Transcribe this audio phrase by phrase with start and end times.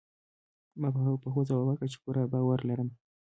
[0.79, 0.87] ما
[1.23, 2.89] په هوځواب ورکړ، چي پوره باور لرم.